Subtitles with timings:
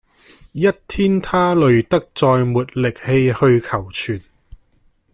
[0.53, 4.19] 一天他累得再沒力氣去求存